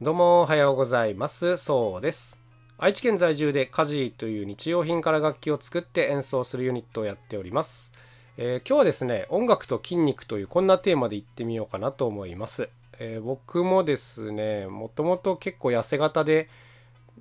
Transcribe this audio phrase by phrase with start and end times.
[0.00, 1.56] どうもおはようございます。
[1.56, 2.38] そうです。
[2.78, 7.90] 愛知県在住で家事という日用品から楽器を作って演奏するユニットをやっております、
[8.36, 12.68] えー、今日はですね音楽と筋肉というこんなテーマでいってみようかなと思います、
[13.00, 16.48] えー、僕もですねもともと結構痩せ型で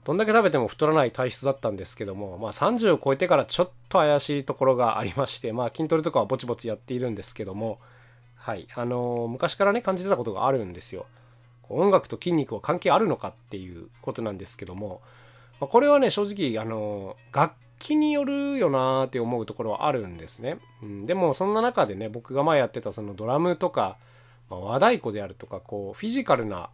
[0.03, 7.79] どんだけ食べても太らない体質だったんですけども、まあ、30を超えてからちょっと怪しいところがありまして、まあ、筋トレとかはぼちぼちやっているんですけども、
[8.35, 11.07] はい、あのー、昔からね感じてたことがあるんですよ。
[11.69, 15.01] 音楽と筋肉は関係あるのかっていうことなんですけども、
[15.59, 23.97] まこれはね正直あの楽器によるよなーって思うところはあるんですね、うん、でもそんな中でね僕が前やってたそのドラムとか、
[24.49, 26.69] まあ、和太鼓であるとかこうフィジカルな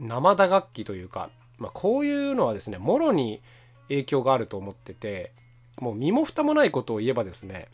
[0.00, 3.40] 生打楽器というか、まあ、こういうのはですねもろに
[3.88, 5.32] 影響があると思ってて
[5.78, 7.68] もう身も蓋もないことを言えばですね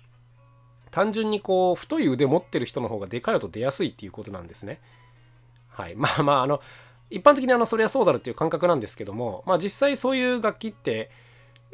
[0.91, 4.81] 単純にこう太い腕持ってる人の方がでかい音出やすいっていうことなんですね。
[5.79, 6.61] はい、まあまああの
[7.09, 11.09] 一般的にあのそれはそうだろうっていう感覚なんですけども、まあ、実際そういう楽器って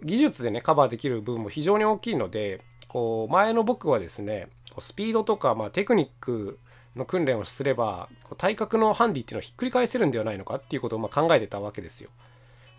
[0.03, 4.49] 技術でねカバーできる部分も非常に大きいのでこう前の僕はですね
[4.79, 6.59] スピードとか、まあ、テクニック
[6.97, 12.11] の訓練をすれば体格のハンディっていうのをひっくり返せるんではないのかっていうことをま考えてたわけですよ。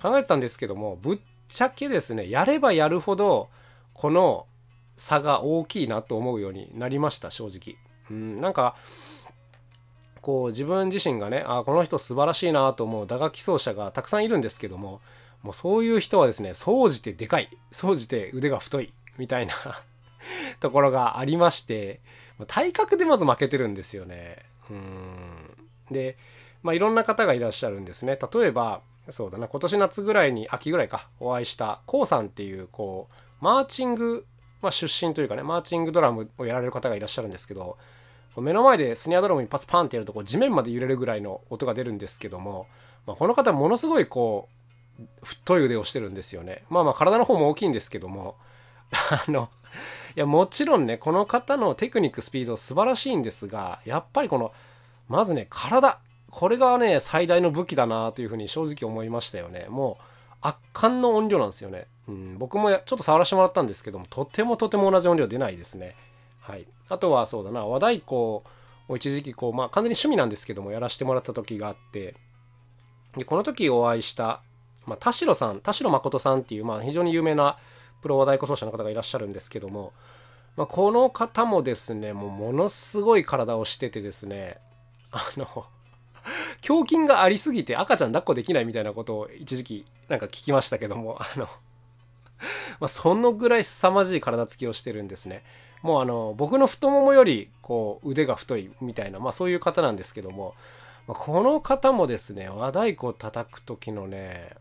[0.02, 1.20] 考えてたんですけどもぶっ
[1.50, 3.50] ちゃけですねやればやるほど
[3.94, 4.46] この
[4.98, 7.78] 差が大きいなと思うようになりました正直。
[8.12, 8.76] うん、なんか
[10.26, 15.00] こう自分自身がねあこの人素晴らしいなと思う打楽器奏者がたくさんいるんですけども
[15.44, 19.54] もうそういう人はですね総じてでかい総じて腕が太いみたいな
[20.62, 22.00] ところがありまして
[22.48, 24.38] 体格でまず負けてるんですよね。
[24.72, 26.18] うんで、
[26.64, 28.18] まあ、いろんな方がいらっしゃるんですね。
[28.34, 34.26] 例えばそうだな今年夏ぐらいに秋ぐらいかお会いした k o さんっていうこうマーチング、
[34.64, 37.78] まあ、出身というかねマーチングドラムをやられる方がいらっしゃるんですけど
[38.42, 42.68] 目の前でスニアドラムにパツパンってやるとこう地面まで揺れるぐらいの音が出るんですけども、
[43.06, 44.56] まあ、この方ものすごいこう
[45.24, 46.64] 太い腕をしてるんですよね。
[46.70, 48.36] まあまあ体の方も大きいんですけども
[49.12, 49.50] あの
[50.16, 54.54] いやもちろんねこの方のテクニックスピード素晴らしいんですがやっぱりこの
[55.10, 56.00] まずね体
[56.32, 59.68] これがね最大の武器だなというふうに正直思いましたよね。
[59.70, 60.04] もう
[60.42, 61.88] 圧巻の音量なんですよね。
[62.08, 65.96] うん、僕もちょっと触らせてもらったんですけどもとてもとても同じ音量出ないですね。
[66.48, 68.44] はい、あとはそうだな和太鼓を
[68.96, 72.14] 一時期こう、まあ、完全に趣味なんですけどもやらせてもらった時があって
[73.18, 74.42] でこの時お会いした、
[74.86, 77.58] まあ、田代さん田代誠さんっていう、まあ、非常に有名な
[78.04, 79.92] プロ和太鼓奏者の方がいらっしゃるんですけども、
[80.56, 84.60] まあ、この方もですねもうものすごい体をしててですね
[85.10, 85.66] あの
[86.68, 91.48] 胸筋がありすぎて赤ちゃん抱っこできないみたいなことを一時期なんか聞きましたけどもあの
[92.80, 95.44] ま、そのぐらい凄まじい体つきをしてるんですね。
[95.86, 100.54] もうあの僕の太ももよりこう腕が太いみたいな、まあ、そういう方なんですけども、
[101.08, 104.56] まあ、この方もですね和太鼓を叩く時のね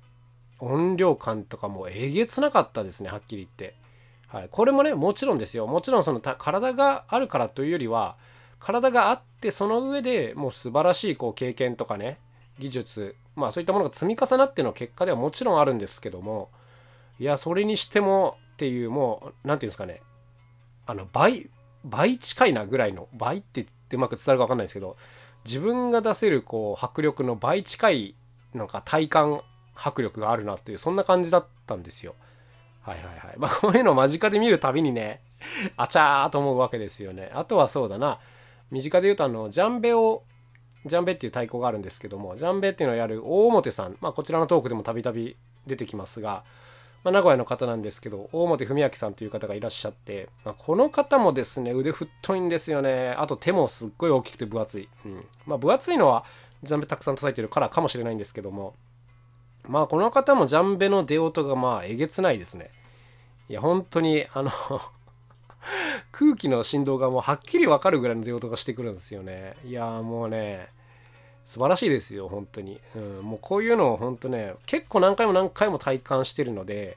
[0.60, 3.76] 音量感とかもえげつなかったですねはっきり言って。
[4.28, 8.16] はい、これもねもちろんですよもちろんその体があるからというよりは
[8.58, 12.18] 体があってその上でもう素晴らしいこう経験とかね
[12.58, 16.50] 技術まあそういったものが積み重なっての結果ではもちろんあるんですけども
[17.20, 20.02] いや、それにしてもっていう、もう、なんていうんですかね、
[20.86, 21.50] あの、倍、
[21.84, 24.96] 倍近いなぐらいの、倍ってってうまく伝わるか分かんないですけど、
[25.44, 28.14] 自分が出せる、こう、迫力の倍近い、
[28.54, 29.42] なんか体感
[29.74, 32.14] 迫力があるなっていう、そんな感じだったんですよ。
[32.82, 33.34] はいはいはい。
[33.38, 35.20] まあ、こういうのを間近で見るたびにね、
[35.76, 37.30] あちゃーと思うわけですよね。
[37.34, 38.18] あとはそうだな、
[38.70, 40.22] 身近で言うと、あの、ジャンベを、
[40.86, 45.36] ジャンベっていう太鼓があるんですけども、ジャンベっていうのをやる大表さん、まあ、こちらのトークでもたびたび
[45.66, 46.44] 出てきますが、
[47.04, 53.14] まあ、名古屋の方なんですけど大本文明さんという方がいらっしゃって、まあ、この方もですね腕太いんですよね。
[53.18, 55.26] あと手もすっごい大きくて分厚い、うん。
[55.46, 56.24] まあ、分厚いのは
[56.62, 58.74] ジャンベたくさん叩いてるからかもしれないんですけども。
[59.68, 62.70] まあこの方もジャンベの出音がまあえげつないですね。
[63.48, 64.50] いや本当にあの
[66.12, 69.56] 空気の振動がもうはっきり分かるぐらいの出音がしてくるんですよね。
[69.64, 70.68] いやもうね
[71.46, 72.80] 素晴らしいですよ、本当に。
[72.96, 76.96] うん、もうこういうのを本当ね、結構何回も何回も体感してるので、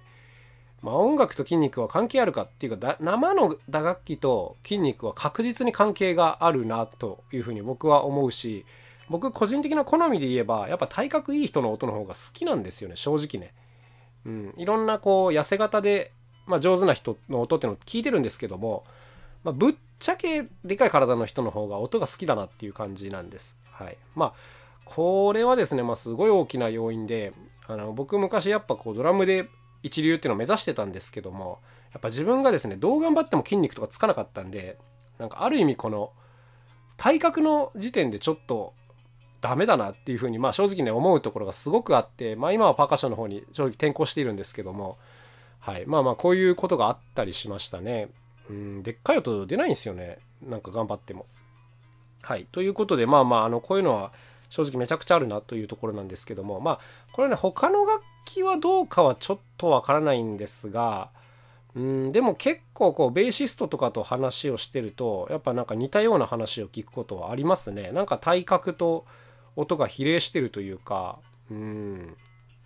[0.81, 8.65] まあ、音楽と筋肉は関係あるかっていうか生の打楽器と筋肉は確実に関係があるなというふうに僕は思うし
[9.09, 13.53] 僕個人的な好みで言えばやっぱ体格いい人の音の方が好きなんですよね正直ね。
[14.25, 16.11] うん、いろんなこう痩せ型で、
[16.45, 18.83] まあ、上手な人の音っていうのを聞いてるんですけども、
[19.45, 23.55] まあ、ぶっちゃけでかい体の人の方が音が好きだなっていう感じなんです。
[23.77, 24.33] はい、まあ
[24.85, 27.33] これはですね、まあ、すごい大きな要因で
[27.67, 29.49] あの僕昔やっぱこうドラムで
[29.83, 31.59] 一流っていうのを目指してたんですけども
[31.93, 34.77] やっぱ自分がですねどう頑張っても筋肉とかつかなかったんで
[35.19, 36.11] なんかある意味この
[36.95, 38.73] 体格の時点でちょっと
[39.41, 44.97] ダメだなっていうふうに、まあ、正直ね思うところがすごくあって、まあ、今はパーカッションの方に正直転向しているんですけども、
[45.59, 48.09] はい、まあまあこういうことがあったりしましたね。
[48.49, 50.17] うん、でっかい音出ないんですよね。
[50.41, 51.25] なんか頑張っても。
[52.21, 52.47] はい。
[52.51, 54.11] ということで、まあまあ、あのこういうのは
[54.49, 56.79] 正直めちゃくちゃあるなというところなんですけども、まあ、
[57.11, 61.09] これね、他の楽器はどうかはちょっとわからないんですが、
[61.75, 67.91] うん、でも結構こうベーシストとかと話をしてるとやっぱなんか似たような話を聞くことはありますね。
[67.91, 69.05] なんか体格と
[69.55, 71.19] 音が比例してるというか
[71.51, 72.17] うん。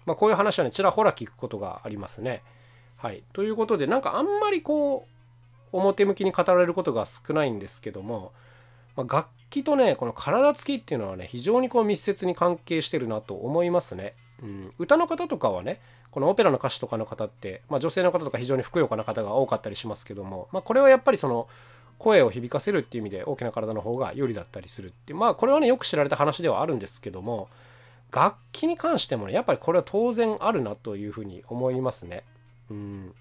[0.06, 2.42] まあこういう話はねちらほら聞くことがありますね。
[2.96, 3.24] はい。
[3.34, 5.06] ということでなんかあんまりこ
[5.74, 8.32] う表向きに語られることが少ないんですけども、
[8.96, 14.16] まあ、楽器とねこの体つきっていうのはね非常にこう密接に関係してるなと思いますね。
[14.42, 21.48] うん、歌の方とかはねこのオペラの歌手とかの方って、まあ、女性の方とか非常にふくよかな方が多かったりしますけども、まあ、これはやっぱりその
[22.00, 27.48] 声を響かせるっていう意味で大きな体の方が有利だったりするってまあこれはねよく知られた話ではあるんですけども
[28.12, 32.24] 楽器に関してもねやっぱりこれは当然あるなというふうに思いますね。
[32.70, 33.14] うん、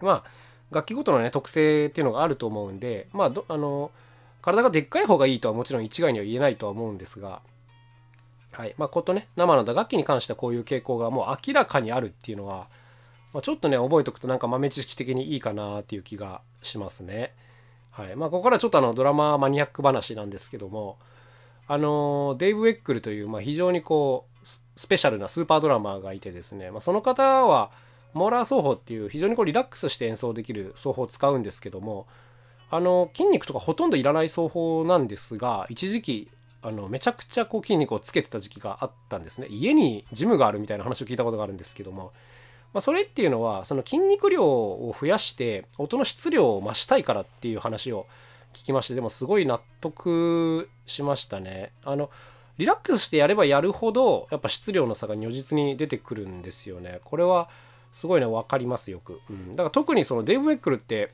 [0.00, 0.24] まあ
[0.70, 3.90] 楽器ごとのね特性っていうのがあると思うんでまああの
[4.44, 7.40] 体がでっかい方がいいとはもちろん一概には言えないとは思うんですが
[8.54, 12.68] はいまあ、ことね生の打楽器に関してはこういう傾向がもう明らかにあるっていうのは、
[13.32, 17.32] まあ、ちょっとね覚えておくとなんか豆知識的にいいかなっていう気がしますね。
[17.90, 20.98] はいまあ、ここからちょっとあのドラママニアック話なんですけども
[21.68, 27.70] あのデイブ・ウェックルという、まあ、非常にこうスペシャルなスーパードラマーがいてですね、まあ、その方は
[28.12, 32.06] モーラー奏法っていう非常にこうリラックスして演奏できる奏法を使うんですけども
[32.70, 36.30] あの筋肉とかほとんどいらない奏法なんですが一時期
[36.62, 39.48] あのめちゃくちゃこう筋肉をつけてた時期があったんですね。
[39.50, 42.12] 家にジムがあるみたいな話を聞いたことがあるんですけども、
[42.72, 48.06] まあ、それっていうのはその筋肉量を増やして音の質量を増したいからっていう話を
[48.54, 51.72] 聞きましてでもすごい納得しましたね。
[51.84, 52.10] あの
[52.56, 57.00] リラックスしてやればやるほどやっぱ質量の差が如実に出てくるんですよね。
[57.04, 57.50] これは
[57.92, 61.12] すごいね分かりますよく、うん、だから特にそのデーブ・ウェックルって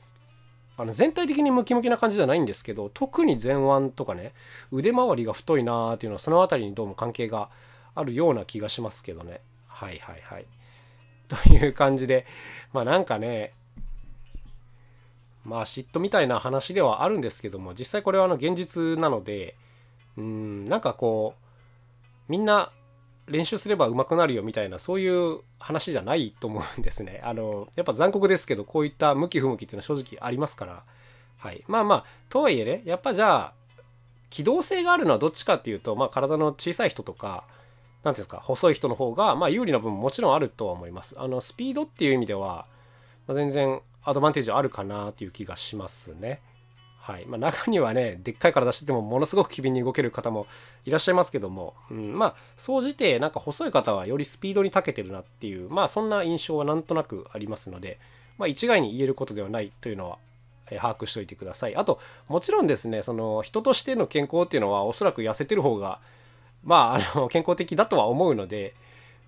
[0.81, 4.33] あの全体的にムキムキな感じじゃないんですけど特に前腕とかね
[4.73, 7.51] 腕周りが太いなーっていうのはその辺りにどうも関係が
[7.95, 9.43] あるような気がしますけどね。
[9.67, 10.47] はいはいはい。
[11.29, 12.27] という感じで
[12.73, 13.53] まあなんかね
[15.45, 19.57] まあ嫉妬みたいな話ではあるんですけども実際これはあの現実なので
[20.17, 22.73] うんなんかこうみんな
[23.31, 27.21] 練習すれば上手くなるよみたいなそういう話じゃないと思うんですね。
[27.25, 30.83] あのやっぱ残酷ですけどこういった向き不向きっていうのは正直ありますから、
[31.39, 33.53] はい、まあまあとはいえねやっぱじゃあ
[34.31, 37.45] 機動性があるのはどっちかっていうと、まあ、体の小さい人とか
[38.05, 41.15] 何ていうんですか細い人の方がまあ有利な部分ももちろんあるとは思います。
[41.19, 42.67] あのスピードっていう意味では、
[43.27, 46.41] まあ、全然アドバンテージはあるかなっていう気がしますね。
[47.01, 50.47] はいまあ、中にはね、でっかい体しててもものすごく機敏に動ける方も
[50.85, 57.99] いらっしゃいますけども、うん、まあ、総じて、なんか細い方はよりスピードに長けてるなっていう、まあ、そんな印象はなんとなくありますので、
[58.37, 60.19] まあ、一概に言えることではないというのは、
[60.71, 61.75] え把握しておいてください。
[61.75, 61.99] あと、
[62.29, 66.01] もちろんですね、その人としての健康っていうのは、おそらく痩せてる方が、
[66.65, 68.75] まあ、あの健康的だとは思うので、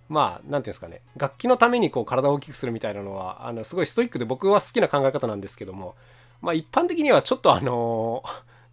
[0.09, 5.95] まあ、なんていうんですかね、楽器のためにこう体を大きくするみたいなのは、あのすごいストイックで僕は好きな考え方なんですけども、
[6.43, 8.23] まあ、一般的にはちょっとあの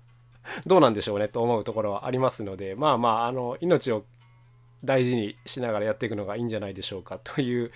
[0.66, 4.04] どうなんでしょうねと思うところはありますので、まあまあ、あの命を
[4.83, 7.72] 大事にしながらやっていくのがいいんじゃないでしょうかという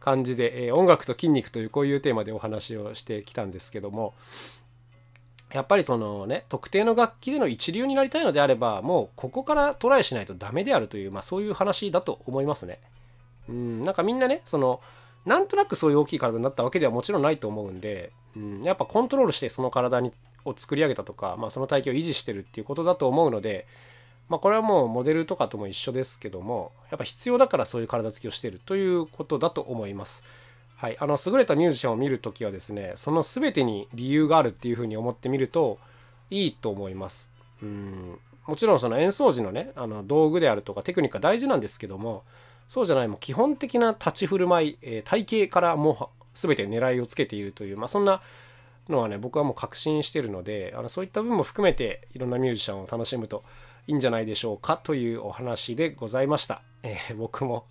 [0.00, 4.14] 感じで、えー、音楽と筋肉というこういうテーマでお話をしてきたんですけども、
[5.52, 12.80] やっぱりそのね、特定の楽器での一流になりたいのであれば、もうここからトライしないとダメであるという、まあそういう話だと思いますね。
[13.48, 14.80] うん、なんかみんなね、その、
[15.26, 20.12] なんとなくそういう大きい体になったわけではもちろんないと思うんで、うん、やっぱコントロールしてその体に
[20.44, 23.66] を作り上げたとか、まあ、その体型を維持してるっていうことだと思うので、
[24.28, 30.24] まあ、これはもうモデルとかとも一緒ですけどもやっぱ必要だからそういう体つきをしてるということだと思います。
[30.76, 35.78] はい、あの優れたミュージシャンを見るときはですねその全てに理由があるっていうふうに思ってみると
[36.30, 37.30] いいと思います。
[37.62, 42.22] うんもちろんその演奏時のねあの道具であるとかテクニックは大事なんですけども
[42.68, 48.22] そうじゃないもう基本的な立ち振る舞い、えー、体型からもう全て狙いをつけているという、まあ、そんな
[48.88, 53.44] のはね僕はもう確信してるのであのそういった部分も含めていろんなミュージシャンを楽しむと
[53.86, 57.64] いいんじゃないでしょうかというお話でございました、えー、僕も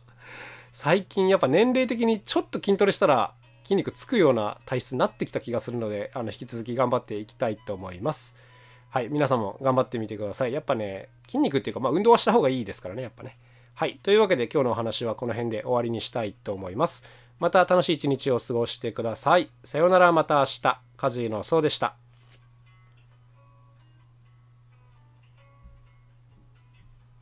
[0.71, 3.33] 最近やっぱ年齢的にちょっと筋トレしたら
[3.63, 8.35] 筋肉つくような体質になってきた気がするのであの引き続き頑張っていきたいと思います。
[8.89, 10.53] はい皆さんも頑張ってみてください。
[10.53, 13.37] やっぱね筋肉っていうか、まあ、運動はした方がいいですからねやっぱね。
[13.77, 13.99] はい。
[14.03, 17.03] というわけで今日のお話はこの辺で終わりにしたいと思います。
[17.39, 19.49] また楽しい一日を過ごしてください。
[19.65, 20.79] さようならまた明日。
[20.95, 21.97] カジーのそうでした。